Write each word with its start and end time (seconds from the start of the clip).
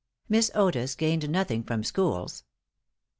Miss 0.27 0.49
Otis 0.55 0.95
gained 0.95 1.29
nothing 1.29 1.61
from 1.63 1.83
schools. 1.83 2.43